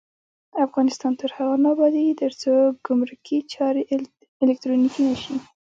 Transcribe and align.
افغانستان 0.67 1.11
تر 1.21 1.29
هغو 1.37 1.55
نه 1.63 1.69
ابادیږي، 1.75 2.13
ترڅو 2.21 2.53
ګمرکي 2.85 3.37
چارې 3.53 3.81
الکترونیکي 4.43 5.01
نشي. 5.09 5.35